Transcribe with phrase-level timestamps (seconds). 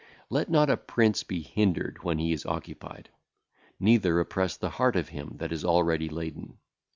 [0.31, 3.09] Let not a prince be hindered when he is occupied;
[3.79, 6.57] neither oppress the heart of him that is already laden.